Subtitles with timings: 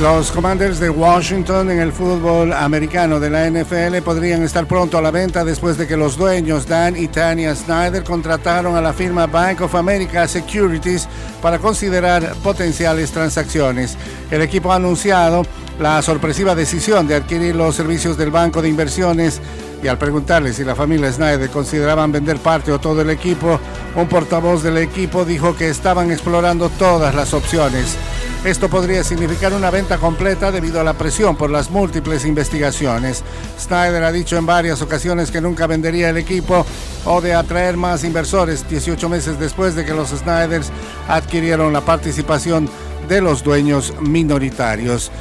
[0.00, 5.02] Los Commanders de Washington en el fútbol americano de la NFL podrían estar pronto a
[5.02, 9.26] la venta después de que los dueños Dan y Tanya Snyder contrataron a la firma
[9.26, 11.06] Bank of America Securities
[11.42, 13.98] para considerar potenciales transacciones.
[14.30, 15.42] El equipo ha anunciado
[15.78, 19.38] la sorpresiva decisión de adquirir los servicios del Banco de Inversiones
[19.82, 23.60] y al preguntarle si la familia Snyder consideraban vender parte o todo el equipo,
[23.94, 27.98] un portavoz del equipo dijo que estaban explorando todas las opciones.
[28.44, 33.22] Esto podría significar una venta completa debido a la presión por las múltiples investigaciones.
[33.58, 36.64] Snyder ha dicho en varias ocasiones que nunca vendería el equipo
[37.04, 40.70] o de atraer más inversores 18 meses después de que los Snyders
[41.06, 42.66] adquirieron la participación
[43.10, 45.12] de los dueños minoritarios.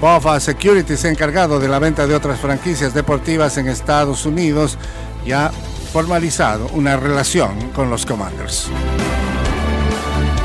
[0.00, 4.78] Bofa Securities, encargado de la venta de otras franquicias deportivas en Estados Unidos,
[5.26, 5.52] ya ha
[5.92, 8.70] formalizado una relación con los Commanders.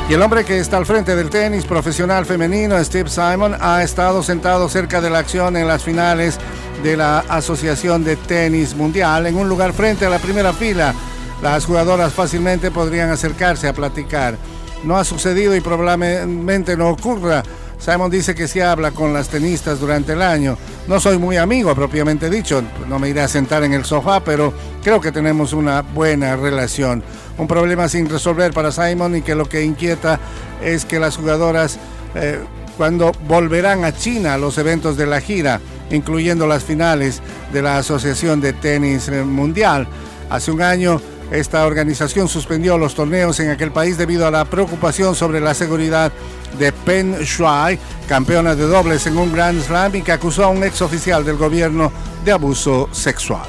[0.08, 4.22] Y el hombre que está al frente del tenis profesional femenino, Steve Simon, ha estado
[4.22, 6.38] sentado cerca de la acción en las finales
[6.82, 10.94] de la Asociación de Tenis Mundial, en un lugar frente a la primera fila.
[11.42, 14.38] Las jugadoras fácilmente podrían acercarse a platicar.
[14.82, 17.42] No ha sucedido y probablemente no ocurra
[17.78, 20.58] Simon dice que sí habla con las tenistas durante el año.
[20.88, 24.52] No soy muy amigo, propiamente dicho, no me iré a sentar en el sofá, pero
[24.82, 27.02] creo que tenemos una buena relación.
[27.36, 30.18] Un problema sin resolver para Simon y que lo que inquieta
[30.62, 31.78] es que las jugadoras,
[32.14, 32.40] eh,
[32.76, 37.78] cuando volverán a China a los eventos de la gira, incluyendo las finales de la
[37.78, 39.86] Asociación de Tenis Mundial,
[40.30, 45.14] hace un año esta organización suspendió los torneos en aquel país debido a la preocupación
[45.14, 46.10] sobre la seguridad
[46.58, 50.64] de Pen Shuai, campeona de dobles en un Grand Slam y que acusó a un
[50.64, 51.92] ex oficial del gobierno
[52.24, 53.46] de abuso sexual.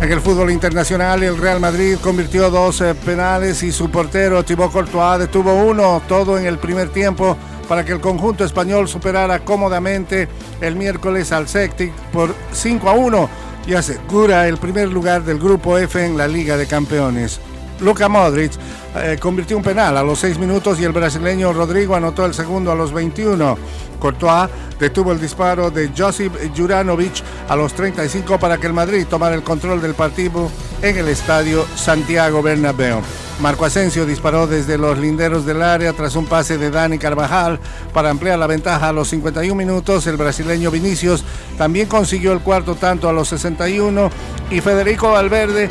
[0.00, 4.70] En el fútbol internacional, el Real Madrid convirtió dos eh, penales y su portero Thibaut
[4.70, 10.28] Courtois detuvo uno, todo en el primer tiempo, para que el conjunto español superara cómodamente
[10.60, 13.30] el miércoles al Celtic por 5 a 1
[13.66, 17.40] y asegura el primer lugar del grupo F en la Liga de Campeones.
[17.80, 18.52] Luka Modric
[18.96, 22.72] eh, convirtió un penal a los 6 minutos y el brasileño Rodrigo anotó el segundo
[22.72, 23.58] a los 21.
[23.98, 24.48] Courtois
[24.78, 29.42] detuvo el disparo de Josip Juranovic a los 35 para que el Madrid tomara el
[29.42, 30.50] control del partido
[30.82, 33.00] en el estadio Santiago Bernabéu.
[33.40, 37.60] Marco Asensio disparó desde los linderos del área tras un pase de Dani Carvajal
[37.92, 40.06] para ampliar la ventaja a los 51 minutos.
[40.06, 41.22] El brasileño Vinicius
[41.58, 44.10] también consiguió el cuarto tanto a los 61
[44.50, 45.68] y Federico Valverde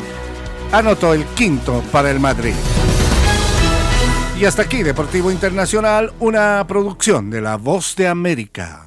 [0.72, 2.54] anotó el quinto para el Madrid.
[4.38, 8.85] Y hasta aquí Deportivo Internacional, una producción de La Voz de América.